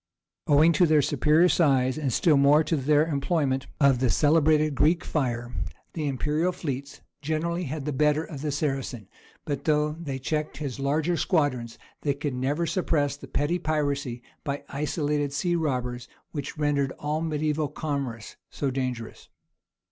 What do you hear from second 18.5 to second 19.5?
dangerous.